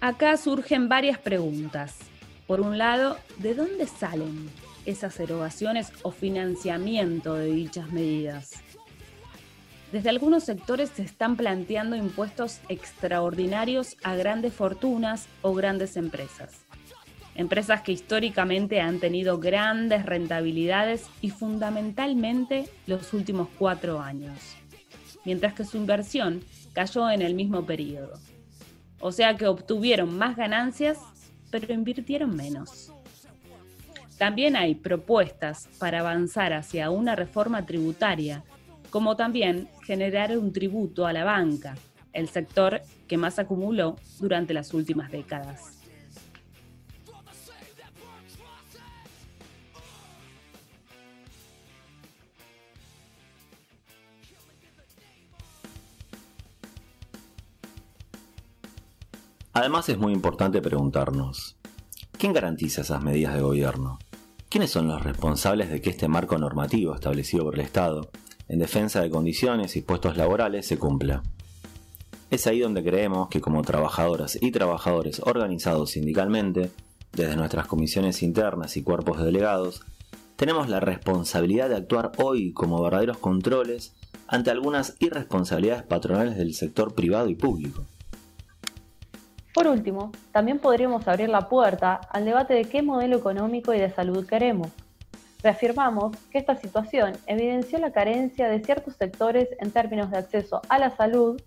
Acá 0.00 0.36
surgen 0.36 0.88
varias 0.88 1.18
preguntas. 1.18 1.96
Por 2.46 2.60
un 2.60 2.78
lado, 2.78 3.18
¿de 3.38 3.54
dónde 3.54 3.86
salen 3.86 4.48
esas 4.84 5.18
erogaciones 5.18 5.90
o 6.02 6.12
financiamiento 6.12 7.34
de 7.34 7.46
dichas 7.46 7.90
medidas? 7.90 8.62
Desde 9.92 10.10
algunos 10.10 10.42
sectores 10.42 10.90
se 10.90 11.02
están 11.02 11.36
planteando 11.36 11.94
impuestos 11.94 12.60
extraordinarios 12.68 13.96
a 14.02 14.16
grandes 14.16 14.52
fortunas 14.52 15.28
o 15.42 15.54
grandes 15.54 15.96
empresas. 15.96 16.64
Empresas 17.36 17.82
que 17.82 17.92
históricamente 17.92 18.80
han 18.80 18.98
tenido 18.98 19.38
grandes 19.38 20.04
rentabilidades 20.04 21.06
y 21.20 21.30
fundamentalmente 21.30 22.68
los 22.86 23.12
últimos 23.12 23.48
cuatro 23.58 24.00
años, 24.00 24.38
mientras 25.24 25.54
que 25.54 25.64
su 25.64 25.76
inversión 25.76 26.42
cayó 26.72 27.08
en 27.10 27.22
el 27.22 27.34
mismo 27.34 27.64
periodo. 27.64 28.18
O 29.00 29.12
sea 29.12 29.36
que 29.36 29.46
obtuvieron 29.46 30.16
más 30.16 30.36
ganancias, 30.36 30.98
pero 31.50 31.72
invirtieron 31.72 32.34
menos. 32.34 32.90
También 34.18 34.56
hay 34.56 34.74
propuestas 34.74 35.68
para 35.78 36.00
avanzar 36.00 36.54
hacia 36.54 36.90
una 36.90 37.14
reforma 37.14 37.66
tributaria 37.66 38.42
como 38.96 39.14
también 39.14 39.68
generar 39.84 40.38
un 40.38 40.54
tributo 40.54 41.04
a 41.04 41.12
la 41.12 41.22
banca, 41.22 41.74
el 42.14 42.30
sector 42.30 42.80
que 43.06 43.18
más 43.18 43.38
acumuló 43.38 43.96
durante 44.18 44.54
las 44.54 44.72
últimas 44.72 45.12
décadas. 45.12 45.82
Además 59.52 59.90
es 59.90 59.98
muy 59.98 60.14
importante 60.14 60.62
preguntarnos, 60.62 61.58
¿quién 62.12 62.32
garantiza 62.32 62.80
esas 62.80 63.02
medidas 63.02 63.34
de 63.34 63.42
gobierno? 63.42 63.98
¿Quiénes 64.48 64.70
son 64.70 64.88
los 64.88 65.02
responsables 65.02 65.68
de 65.68 65.82
que 65.82 65.90
este 65.90 66.08
marco 66.08 66.38
normativo 66.38 66.94
establecido 66.94 67.44
por 67.44 67.56
el 67.56 67.60
Estado 67.60 68.08
en 68.48 68.58
defensa 68.58 69.00
de 69.00 69.10
condiciones 69.10 69.76
y 69.76 69.82
puestos 69.82 70.16
laborales 70.16 70.66
se 70.66 70.78
cumpla. 70.78 71.22
Es 72.30 72.46
ahí 72.46 72.60
donde 72.60 72.82
creemos 72.82 73.28
que 73.28 73.40
como 73.40 73.62
trabajadoras 73.62 74.38
y 74.40 74.50
trabajadores 74.50 75.20
organizados 75.20 75.90
sindicalmente, 75.92 76.70
desde 77.12 77.36
nuestras 77.36 77.66
comisiones 77.66 78.22
internas 78.22 78.76
y 78.76 78.82
cuerpos 78.82 79.18
de 79.18 79.26
delegados, 79.26 79.82
tenemos 80.36 80.68
la 80.68 80.80
responsabilidad 80.80 81.68
de 81.68 81.76
actuar 81.76 82.12
hoy 82.18 82.52
como 82.52 82.82
verdaderos 82.82 83.18
controles 83.18 83.94
ante 84.28 84.50
algunas 84.50 84.96
irresponsabilidades 84.98 85.84
patronales 85.84 86.36
del 86.36 86.54
sector 86.54 86.94
privado 86.94 87.28
y 87.28 87.36
público. 87.36 87.84
Por 89.54 89.68
último, 89.68 90.12
también 90.32 90.58
podríamos 90.58 91.08
abrir 91.08 91.30
la 91.30 91.48
puerta 91.48 91.94
al 92.10 92.26
debate 92.26 92.52
de 92.52 92.66
qué 92.66 92.82
modelo 92.82 93.16
económico 93.16 93.72
y 93.72 93.78
de 93.78 93.90
salud 93.90 94.26
queremos, 94.26 94.68
Reafirmamos 95.46 96.16
que 96.32 96.38
esta 96.38 96.56
situación 96.56 97.12
evidenció 97.28 97.78
la 97.78 97.92
carencia 97.92 98.48
de 98.48 98.64
ciertos 98.64 98.96
sectores 98.96 99.48
en 99.60 99.70
términos 99.70 100.10
de 100.10 100.18
acceso 100.18 100.60
a 100.68 100.76
la 100.76 100.90
salud, 100.96 101.40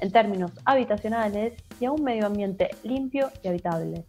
en 0.00 0.10
términos 0.10 0.52
habitacionales 0.64 1.52
y 1.78 1.84
a 1.84 1.92
un 1.92 2.02
medio 2.02 2.24
ambiente 2.24 2.70
limpio 2.82 3.30
y 3.42 3.48
habitable. 3.48 4.06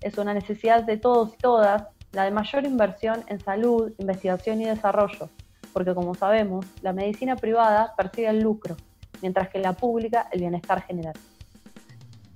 Es 0.00 0.16
una 0.16 0.32
necesidad 0.32 0.84
de 0.84 0.96
todos 0.96 1.34
y 1.34 1.38
todas 1.38 1.88
la 2.12 2.22
de 2.22 2.30
mayor 2.30 2.64
inversión 2.64 3.24
en 3.26 3.40
salud, 3.40 3.92
investigación 3.98 4.60
y 4.60 4.66
desarrollo, 4.66 5.28
porque 5.72 5.92
como 5.92 6.14
sabemos, 6.14 6.64
la 6.82 6.92
medicina 6.92 7.34
privada 7.34 7.94
persigue 7.96 8.28
el 8.28 8.44
lucro, 8.44 8.76
mientras 9.22 9.48
que 9.48 9.58
la 9.58 9.72
pública 9.72 10.28
el 10.30 10.38
bienestar 10.38 10.82
general. 10.82 11.14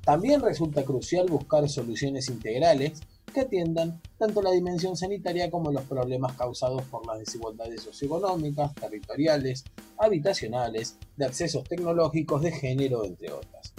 También 0.05 0.41
resulta 0.41 0.83
crucial 0.83 1.29
buscar 1.29 1.69
soluciones 1.69 2.29
integrales 2.31 3.01
que 3.31 3.41
atiendan 3.41 4.01
tanto 4.19 4.43
la 4.43 4.51
dimensión 4.51 4.97
sanitaria 4.97 5.51
como 5.51 5.73
los 5.73 5.83
problemas 5.83 6.37
causados 6.37 6.83
por 6.85 7.07
las 7.07 7.19
desigualdades 7.19 7.83
socioeconómicas, 7.83 8.75
territoriales, 8.75 9.65
habitacionales, 9.99 10.99
de 11.17 11.27
accesos 11.27 11.65
tecnológicos, 11.65 12.43
de 12.43 12.53
género, 12.53 13.05
entre 13.05 13.33
otras. 13.33 13.73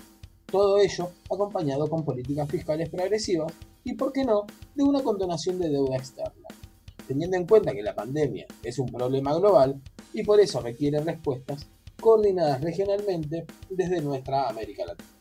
Todo 0.45 0.79
ello 0.79 1.09
acompañado 1.29 1.89
con 1.89 2.03
políticas 2.03 2.49
fiscales 2.49 2.89
progresivas 2.89 3.53
y, 3.83 3.93
por 3.93 4.11
qué 4.11 4.23
no, 4.23 4.45
de 4.75 4.83
una 4.83 5.01
condonación 5.01 5.59
de 5.59 5.69
deuda 5.69 5.97
externa, 5.97 6.47
teniendo 7.07 7.37
en 7.37 7.47
cuenta 7.47 7.73
que 7.73 7.83
la 7.83 7.95
pandemia 7.95 8.45
es 8.63 8.77
un 8.79 8.87
problema 8.87 9.33
global 9.33 9.81
y 10.13 10.23
por 10.23 10.39
eso 10.39 10.59
requiere 10.59 10.99
respuestas 10.99 11.67
coordinadas 11.99 12.61
regionalmente 12.61 13.45
desde 13.69 14.01
nuestra 14.01 14.49
América 14.49 14.85
Latina. 14.85 15.20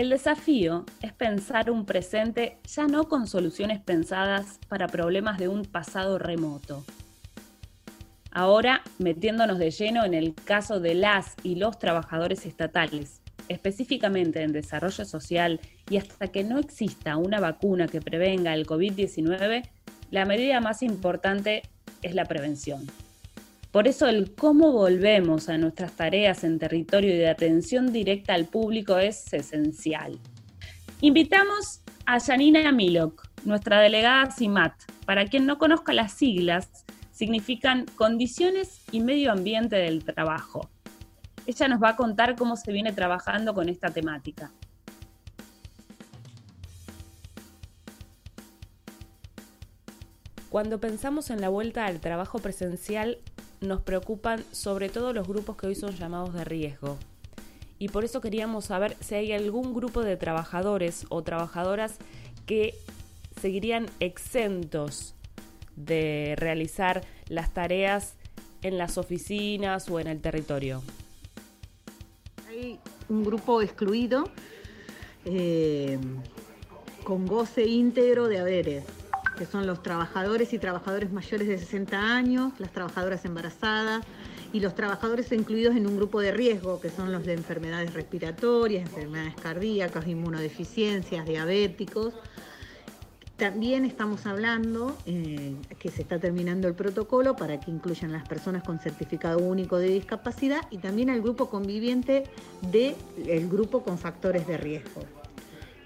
El 0.00 0.08
desafío 0.08 0.86
es 1.02 1.12
pensar 1.12 1.70
un 1.70 1.84
presente 1.84 2.56
ya 2.64 2.86
no 2.86 3.06
con 3.06 3.26
soluciones 3.26 3.80
pensadas 3.80 4.58
para 4.66 4.86
problemas 4.86 5.36
de 5.36 5.48
un 5.48 5.66
pasado 5.66 6.18
remoto. 6.18 6.86
Ahora, 8.30 8.80
metiéndonos 8.98 9.58
de 9.58 9.70
lleno 9.70 10.06
en 10.06 10.14
el 10.14 10.34
caso 10.34 10.80
de 10.80 10.94
las 10.94 11.34
y 11.42 11.56
los 11.56 11.78
trabajadores 11.78 12.46
estatales, 12.46 13.20
específicamente 13.48 14.40
en 14.40 14.52
desarrollo 14.52 15.04
social, 15.04 15.60
y 15.90 15.98
hasta 15.98 16.28
que 16.28 16.44
no 16.44 16.58
exista 16.58 17.18
una 17.18 17.38
vacuna 17.38 17.86
que 17.86 18.00
prevenga 18.00 18.54
el 18.54 18.66
COVID-19, 18.66 19.68
la 20.10 20.24
medida 20.24 20.62
más 20.62 20.82
importante 20.82 21.60
es 22.00 22.14
la 22.14 22.24
prevención. 22.24 22.86
Por 23.70 23.86
eso 23.86 24.08
el 24.08 24.34
cómo 24.34 24.72
volvemos 24.72 25.48
a 25.48 25.56
nuestras 25.56 25.92
tareas 25.92 26.42
en 26.42 26.58
territorio 26.58 27.14
y 27.14 27.18
de 27.18 27.28
atención 27.28 27.92
directa 27.92 28.34
al 28.34 28.46
público 28.46 28.98
es 28.98 29.32
esencial. 29.32 30.18
Invitamos 31.00 31.82
a 32.04 32.18
Janina 32.18 32.72
Milok, 32.72 33.28
nuestra 33.44 33.80
delegada 33.80 34.32
CIMAT. 34.32 34.74
Para 35.06 35.26
quien 35.26 35.46
no 35.46 35.58
conozca 35.58 35.92
las 35.92 36.12
siglas, 36.12 36.84
significan 37.12 37.86
condiciones 37.94 38.82
y 38.90 39.00
medio 39.00 39.30
ambiente 39.30 39.76
del 39.76 40.04
trabajo. 40.04 40.68
Ella 41.46 41.68
nos 41.68 41.80
va 41.80 41.90
a 41.90 41.96
contar 41.96 42.34
cómo 42.34 42.56
se 42.56 42.72
viene 42.72 42.92
trabajando 42.92 43.54
con 43.54 43.68
esta 43.68 43.90
temática. 43.90 44.52
Cuando 50.48 50.80
pensamos 50.80 51.30
en 51.30 51.40
la 51.40 51.48
vuelta 51.48 51.86
al 51.86 52.00
trabajo 52.00 52.40
presencial, 52.40 53.18
nos 53.60 53.82
preocupan 53.82 54.44
sobre 54.52 54.88
todo 54.88 55.12
los 55.12 55.28
grupos 55.28 55.56
que 55.56 55.66
hoy 55.66 55.74
son 55.74 55.94
llamados 55.96 56.34
de 56.34 56.44
riesgo. 56.44 56.98
Y 57.78 57.88
por 57.88 58.04
eso 58.04 58.20
queríamos 58.20 58.66
saber 58.66 58.96
si 59.00 59.14
hay 59.14 59.32
algún 59.32 59.74
grupo 59.74 60.02
de 60.02 60.16
trabajadores 60.16 61.06
o 61.08 61.22
trabajadoras 61.22 61.96
que 62.46 62.74
seguirían 63.40 63.86
exentos 64.00 65.14
de 65.76 66.34
realizar 66.36 67.02
las 67.28 67.54
tareas 67.54 68.14
en 68.62 68.76
las 68.76 68.98
oficinas 68.98 69.88
o 69.88 69.98
en 69.98 70.08
el 70.08 70.20
territorio. 70.20 70.82
Hay 72.48 72.78
un 73.08 73.24
grupo 73.24 73.62
excluido 73.62 74.24
eh, 75.24 75.98
con 77.04 77.26
goce 77.26 77.66
íntegro 77.66 78.28
de 78.28 78.40
haberes 78.40 78.84
que 79.40 79.46
son 79.46 79.66
los 79.66 79.82
trabajadores 79.82 80.52
y 80.52 80.58
trabajadores 80.58 81.12
mayores 81.12 81.48
de 81.48 81.56
60 81.56 81.98
años, 81.98 82.52
las 82.58 82.70
trabajadoras 82.72 83.24
embarazadas 83.24 84.04
y 84.52 84.60
los 84.60 84.74
trabajadores 84.74 85.32
incluidos 85.32 85.74
en 85.76 85.86
un 85.86 85.96
grupo 85.96 86.20
de 86.20 86.30
riesgo, 86.30 86.78
que 86.78 86.90
son 86.90 87.10
los 87.10 87.24
de 87.24 87.32
enfermedades 87.32 87.94
respiratorias, 87.94 88.82
enfermedades 88.82 89.34
cardíacas, 89.36 90.06
inmunodeficiencias, 90.06 91.24
diabéticos. 91.24 92.12
También 93.38 93.86
estamos 93.86 94.26
hablando 94.26 94.94
eh, 95.06 95.56
que 95.78 95.90
se 95.90 96.02
está 96.02 96.18
terminando 96.18 96.68
el 96.68 96.74
protocolo 96.74 97.34
para 97.34 97.58
que 97.60 97.70
incluyan 97.70 98.12
las 98.12 98.28
personas 98.28 98.62
con 98.62 98.78
certificado 98.78 99.38
único 99.38 99.78
de 99.78 99.88
discapacidad 99.88 100.60
y 100.70 100.76
también 100.76 101.08
al 101.08 101.22
grupo 101.22 101.48
conviviente 101.48 102.24
del 102.60 103.48
grupo 103.48 103.82
con 103.84 103.96
factores 103.96 104.46
de 104.46 104.58
riesgo. 104.58 105.00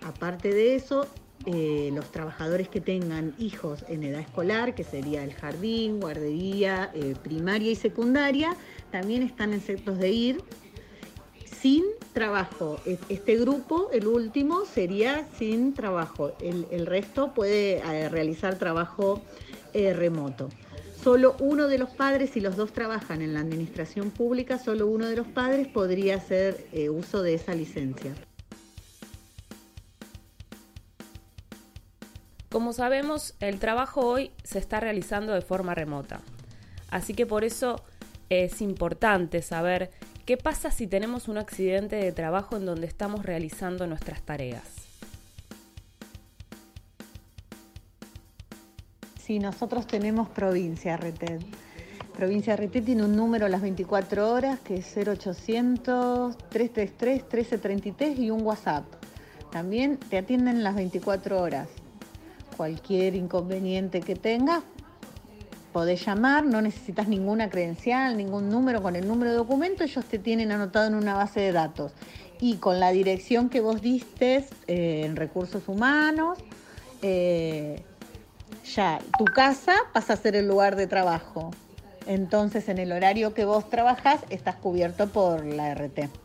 Aparte 0.02 0.52
de 0.52 0.74
eso, 0.74 1.06
eh, 1.46 1.90
los 1.92 2.10
trabajadores 2.10 2.68
que 2.70 2.80
tengan 2.80 3.34
hijos 3.38 3.84
en 3.88 4.02
edad 4.02 4.20
escolar, 4.20 4.74
que 4.74 4.82
sería 4.82 5.22
el 5.22 5.34
jardín, 5.34 6.00
guardería, 6.00 6.90
eh, 6.94 7.14
primaria 7.22 7.70
y 7.70 7.76
secundaria, 7.76 8.56
también 8.90 9.22
están 9.22 9.52
exentos 9.52 9.98
de 9.98 10.10
ir 10.10 10.42
sin 11.44 11.84
trabajo. 12.14 12.80
Este 13.10 13.36
grupo, 13.36 13.90
el 13.92 14.06
último, 14.06 14.64
sería 14.64 15.26
sin 15.38 15.74
trabajo. 15.74 16.32
El, 16.40 16.86
resto 16.86 17.34
puede 17.34 17.78
eh, 17.78 18.08
realizar 18.08 18.58
trabajo 18.58 19.22
remoto. 19.74 20.48
Solo 21.02 21.36
uno 21.40 21.68
de 21.68 21.76
los 21.78 21.90
padres, 21.90 22.30
si 22.30 22.40
los 22.40 22.56
dos 22.56 22.72
trabajan 22.72 23.20
en 23.20 23.34
la 23.34 23.40
administración 23.40 24.10
pública, 24.10 24.58
solo 24.58 24.86
uno 24.86 25.08
de 25.08 25.16
los 25.16 25.26
padres 25.26 25.66
podría 25.66 26.16
hacer 26.16 26.66
uso 26.90 27.22
de 27.22 27.34
esa 27.34 27.54
licencia. 27.54 28.14
Como 32.54 32.72
sabemos, 32.72 33.34
el 33.40 33.58
trabajo 33.58 34.02
hoy 34.02 34.30
se 34.44 34.60
está 34.60 34.78
realizando 34.78 35.32
de 35.32 35.40
forma 35.40 35.74
remota. 35.74 36.20
Así 36.88 37.12
que 37.12 37.26
por 37.26 37.42
eso 37.42 37.82
es 38.28 38.62
importante 38.62 39.42
saber 39.42 39.90
qué 40.24 40.36
pasa 40.36 40.70
si 40.70 40.86
tenemos 40.86 41.26
un 41.26 41.36
accidente 41.36 41.96
de 41.96 42.12
trabajo 42.12 42.56
en 42.56 42.64
donde 42.64 42.86
estamos 42.86 43.26
realizando 43.26 43.88
nuestras 43.88 44.22
tareas. 44.22 44.62
Si 49.20 49.40
nosotros 49.40 49.88
tenemos 49.88 50.28
provincia 50.28 50.96
RT. 50.96 51.40
Provincia 52.16 52.54
RT 52.54 52.84
tiene 52.84 53.02
un 53.02 53.16
número 53.16 53.46
a 53.46 53.48
las 53.48 53.62
24 53.62 54.30
horas 54.30 54.60
que 54.60 54.76
es 54.76 54.96
0800 54.96 56.38
333 56.50 57.22
1333 57.22 58.18
y 58.20 58.30
un 58.30 58.42
WhatsApp. 58.42 58.84
También 59.50 59.96
te 59.96 60.18
atienden 60.18 60.62
las 60.62 60.76
24 60.76 61.42
horas 61.42 61.68
cualquier 62.56 63.14
inconveniente 63.14 64.00
que 64.00 64.14
tengas, 64.14 64.62
podés 65.72 66.06
llamar, 66.06 66.44
no 66.44 66.62
necesitas 66.62 67.08
ninguna 67.08 67.50
credencial, 67.50 68.16
ningún 68.16 68.48
número, 68.48 68.80
con 68.80 68.94
el 68.94 69.08
número 69.08 69.32
de 69.32 69.36
documento 69.36 69.82
ellos 69.82 70.04
te 70.04 70.20
tienen 70.20 70.52
anotado 70.52 70.86
en 70.86 70.94
una 70.94 71.14
base 71.14 71.40
de 71.40 71.52
datos. 71.52 71.92
Y 72.40 72.56
con 72.56 72.78
la 72.78 72.92
dirección 72.92 73.48
que 73.48 73.60
vos 73.60 73.82
diste 73.82 74.46
eh, 74.66 75.02
en 75.04 75.16
recursos 75.16 75.66
humanos, 75.66 76.38
eh, 77.02 77.82
ya 78.64 79.00
tu 79.18 79.24
casa 79.24 79.74
pasa 79.92 80.12
a 80.12 80.16
ser 80.16 80.36
el 80.36 80.46
lugar 80.46 80.76
de 80.76 80.86
trabajo. 80.86 81.50
Entonces 82.06 82.68
en 82.68 82.78
el 82.78 82.92
horario 82.92 83.34
que 83.34 83.44
vos 83.44 83.68
trabajás 83.68 84.20
estás 84.30 84.56
cubierto 84.56 85.08
por 85.08 85.44
la 85.44 85.74
RT. 85.74 86.23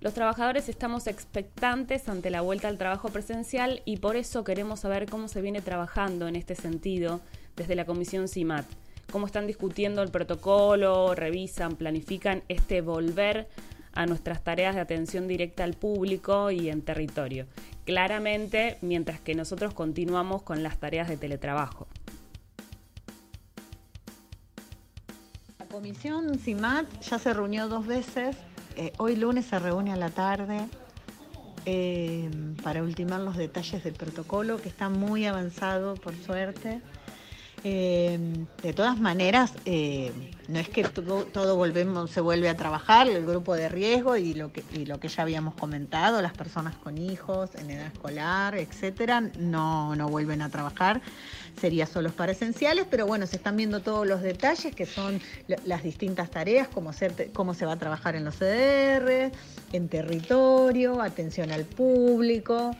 Los 0.00 0.14
trabajadores 0.14 0.70
estamos 0.70 1.06
expectantes 1.06 2.08
ante 2.08 2.30
la 2.30 2.40
vuelta 2.40 2.68
al 2.68 2.78
trabajo 2.78 3.10
presencial 3.10 3.82
y 3.84 3.98
por 3.98 4.16
eso 4.16 4.44
queremos 4.44 4.80
saber 4.80 5.04
cómo 5.04 5.28
se 5.28 5.42
viene 5.42 5.60
trabajando 5.60 6.26
en 6.26 6.36
este 6.36 6.54
sentido 6.54 7.20
desde 7.54 7.74
la 7.74 7.84
Comisión 7.84 8.26
CIMAT. 8.26 8.64
Cómo 9.12 9.26
están 9.26 9.46
discutiendo 9.46 10.02
el 10.02 10.10
protocolo, 10.10 11.14
revisan, 11.14 11.76
planifican 11.76 12.42
este 12.48 12.80
volver 12.80 13.46
a 13.92 14.06
nuestras 14.06 14.42
tareas 14.42 14.74
de 14.74 14.80
atención 14.80 15.28
directa 15.28 15.64
al 15.64 15.74
público 15.74 16.50
y 16.50 16.70
en 16.70 16.80
territorio. 16.80 17.46
Claramente, 17.84 18.78
mientras 18.80 19.20
que 19.20 19.34
nosotros 19.34 19.74
continuamos 19.74 20.42
con 20.42 20.62
las 20.62 20.78
tareas 20.78 21.08
de 21.08 21.18
teletrabajo. 21.18 21.88
La 25.58 25.66
comisión 25.66 26.38
CIMAT 26.38 26.86
ya 27.02 27.18
se 27.18 27.34
reunió 27.34 27.68
dos 27.68 27.86
veces 27.86 28.34
eh, 28.76 28.92
hoy 28.98 29.16
lunes 29.16 29.46
se 29.46 29.58
reúne 29.58 29.92
a 29.92 29.96
la 29.96 30.10
tarde 30.10 30.66
eh, 31.66 32.30
para 32.62 32.82
ultimar 32.82 33.20
los 33.20 33.36
detalles 33.36 33.84
del 33.84 33.94
protocolo, 33.94 34.58
que 34.58 34.68
está 34.68 34.88
muy 34.88 35.26
avanzado, 35.26 35.94
por 35.96 36.14
suerte. 36.14 36.80
Eh, 37.62 38.18
de 38.62 38.72
todas 38.72 38.98
maneras, 38.98 39.52
no 40.48 40.58
es 40.58 40.68
que 40.68 40.82
todo, 40.84 41.26
se 42.06 42.20
vuelve 42.20 42.48
a 42.48 42.56
trabajar, 42.56 43.08
el 43.08 43.26
grupo 43.26 43.54
de 43.54 43.68
riesgo 43.68 44.16
y 44.16 44.34
lo, 44.34 44.50
que, 44.52 44.62
ya 45.08 45.22
habíamos 45.22 45.54
comentado, 45.54 46.22
las 46.22 46.32
personas 46.32 46.74
con 46.76 46.96
hijos 46.96 47.50
en 47.56 47.70
edad 47.70 47.86
escolar, 47.86 48.54
etcétera, 48.56 49.20
no, 49.38 49.94
no 49.94 50.08
vuelven 50.08 50.42
a 50.42 50.48
trabajar 50.48 51.02
sería 51.60 51.86
solo 51.86 52.10
para 52.10 52.32
esenciales, 52.32 52.86
pero 52.90 53.06
bueno, 53.06 53.26
se 53.26 53.36
están 53.36 53.56
viendo 53.56 53.80
todos 53.80 54.06
los 54.06 54.22
detalles 54.22 54.74
que 54.74 54.86
son 54.86 55.20
las 55.64 55.82
distintas 55.82 56.30
tareas, 56.30 56.68
cómo, 56.68 56.90
cómo 57.34 57.54
se 57.54 57.66
va 57.66 57.72
a 57.72 57.78
trabajar 57.78 58.16
en 58.16 58.24
los 58.24 58.36
CDR, 58.36 59.30
en 59.72 59.88
territorio, 59.88 61.02
atención 61.02 61.50
al 61.50 61.64
público. 61.64 62.74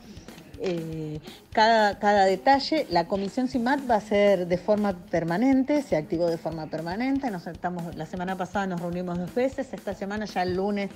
Eh, 0.62 1.20
cada, 1.52 1.98
cada, 1.98 2.26
detalle. 2.26 2.86
La 2.90 3.06
comisión 3.08 3.48
CIMAT 3.48 3.90
va 3.90 3.94
a 3.94 4.00
ser 4.00 4.46
de 4.46 4.58
forma 4.58 4.92
permanente, 4.92 5.82
se 5.82 5.96
activó 5.96 6.26
de 6.26 6.36
forma 6.36 6.66
permanente. 6.66 7.30
Nos 7.30 7.46
estamos, 7.46 7.96
la 7.96 8.04
semana 8.04 8.36
pasada 8.36 8.66
nos 8.66 8.80
reunimos 8.80 9.18
dos 9.18 9.34
veces, 9.34 9.72
esta 9.72 9.94
semana 9.94 10.26
ya 10.26 10.42
el 10.42 10.56
lunes 10.56 10.90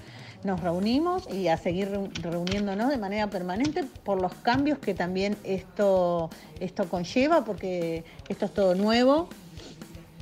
nos 0.44 0.61
reunimos 0.61 1.27
y 1.33 1.48
a 1.48 1.57
seguir 1.57 1.90
reuniéndonos 2.20 2.90
de 2.90 2.98
manera 2.98 3.29
permanente 3.29 3.85
por 4.05 4.20
los 4.20 4.35
cambios 4.35 4.79
que 4.79 4.92
también 4.92 5.35
esto, 5.44 6.29
esto 6.61 6.87
conlleva, 6.90 7.44
porque 7.46 8.05
esto 8.29 8.44
es 8.44 8.53
todo 8.53 8.74
nuevo. 8.74 9.31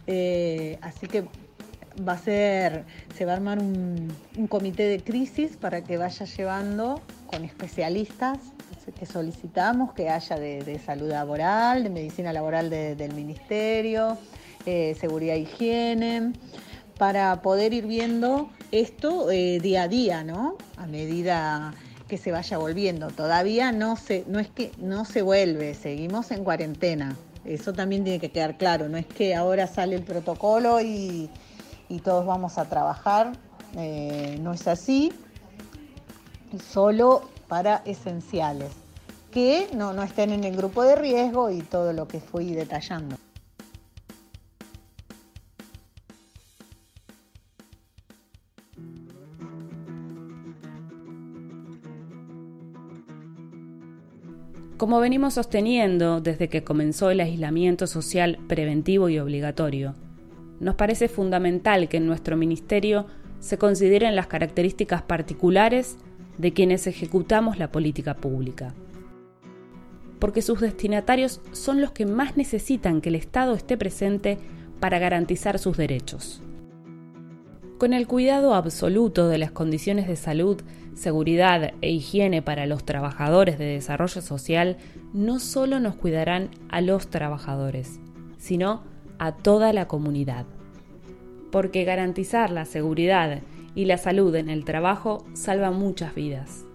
Eh, 0.06 0.78
así 0.82 1.08
que 1.08 1.24
va 2.08 2.12
a 2.12 2.18
ser, 2.18 2.84
se 3.16 3.24
va 3.24 3.32
a 3.32 3.36
armar 3.36 3.58
un, 3.58 4.12
comité 4.48 4.84
de 4.84 5.00
crisis 5.00 5.56
para 5.56 5.82
que 5.82 5.96
vaya 5.98 6.26
llevando 6.26 7.00
con 7.26 7.44
especialistas 7.44 8.38
que 8.90 9.06
solicitamos, 9.06 9.92
que 9.92 10.08
haya 10.08 10.36
de, 10.36 10.80
salud 10.84 11.08
laboral, 11.08 11.84
de 11.84 11.90
medicina 11.90 12.32
laboral 12.32 12.70
del 12.70 13.14
ministerio, 13.14 14.18
eh, 14.66 14.96
seguridad 14.98 15.36
e 15.36 15.40
higiene, 15.40 16.32
para 16.98 17.42
poder 17.42 17.72
ir 17.72 17.86
viendo 17.86 18.50
esto 18.72 19.30
eh, 19.30 19.60
día 19.60 19.84
a 19.84 19.88
día, 19.88 20.24
¿no? 20.24 20.56
A 20.76 20.86
medida 20.86 21.74
que 22.08 22.18
se 22.18 22.30
vaya 22.30 22.58
volviendo. 22.58 23.08
Todavía 23.08 23.72
no 23.72 23.96
se, 23.96 24.24
no 24.28 24.38
es 24.38 24.48
que 24.48 24.72
no 24.78 25.04
se 25.04 25.22
vuelve, 25.22 25.74
seguimos 25.74 26.30
en 26.30 26.44
cuarentena. 26.44 27.16
Eso 27.44 27.72
también 27.72 28.04
tiene 28.04 28.20
que 28.20 28.30
quedar 28.30 28.56
claro. 28.56 28.88
No 28.88 28.98
es 28.98 29.06
que 29.06 29.34
ahora 29.34 29.66
sale 29.66 29.96
el 29.96 30.02
protocolo 30.02 30.80
y, 30.80 31.30
todos 32.04 32.24
vamos 32.24 32.56
a 32.56 32.68
trabajar. 32.68 33.32
Eh, 33.76 34.38
no 34.40 34.52
es 34.52 34.66
así. 34.66 35.12
Solo 36.70 37.28
para 37.52 37.82
esenciales 37.84 38.72
que 39.30 39.68
no, 39.74 39.92
no 39.92 40.02
estén 40.02 40.30
en 40.30 40.42
el 40.44 40.56
grupo 40.56 40.84
de 40.84 40.96
riesgo 40.96 41.50
y 41.50 41.60
todo 41.60 41.92
lo 41.92 42.08
que 42.08 42.18
fui 42.18 42.54
detallando. 42.54 43.16
Como 54.78 54.98
venimos 55.00 55.34
sosteniendo 55.34 56.22
desde 56.22 56.48
que 56.48 56.64
comenzó 56.64 57.10
el 57.10 57.20
aislamiento 57.20 57.86
social 57.86 58.38
preventivo 58.48 59.10
y 59.10 59.18
obligatorio, 59.18 59.94
nos 60.58 60.76
parece 60.76 61.06
fundamental 61.06 61.90
que 61.90 61.98
en 61.98 62.06
nuestro 62.06 62.38
ministerio 62.38 63.04
se 63.40 63.58
consideren 63.58 64.16
las 64.16 64.28
características 64.28 65.02
particulares 65.02 65.98
de 66.38 66.52
quienes 66.52 66.86
ejecutamos 66.86 67.58
la 67.58 67.72
política 67.72 68.14
pública. 68.14 68.74
Porque 70.18 70.42
sus 70.42 70.60
destinatarios 70.60 71.40
son 71.52 71.80
los 71.80 71.92
que 71.92 72.06
más 72.06 72.36
necesitan 72.36 73.00
que 73.00 73.08
el 73.08 73.16
Estado 73.16 73.54
esté 73.54 73.76
presente 73.76 74.38
para 74.80 74.98
garantizar 74.98 75.58
sus 75.58 75.76
derechos. 75.76 76.42
Con 77.78 77.92
el 77.92 78.06
cuidado 78.06 78.54
absoluto 78.54 79.28
de 79.28 79.38
las 79.38 79.50
condiciones 79.50 80.06
de 80.06 80.14
salud, 80.14 80.62
seguridad 80.94 81.72
e 81.80 81.90
higiene 81.90 82.40
para 82.40 82.66
los 82.66 82.84
trabajadores 82.84 83.58
de 83.58 83.64
desarrollo 83.64 84.22
social, 84.22 84.76
no 85.12 85.40
solo 85.40 85.80
nos 85.80 85.96
cuidarán 85.96 86.50
a 86.68 86.80
los 86.80 87.08
trabajadores, 87.08 87.98
sino 88.38 88.84
a 89.18 89.32
toda 89.32 89.72
la 89.72 89.88
comunidad. 89.88 90.46
Porque 91.50 91.84
garantizar 91.84 92.50
la 92.50 92.64
seguridad 92.64 93.40
y 93.74 93.86
la 93.86 93.98
salud 93.98 94.34
en 94.34 94.48
el 94.48 94.64
trabajo 94.64 95.24
salva 95.34 95.70
muchas 95.70 96.14
vidas. 96.14 96.66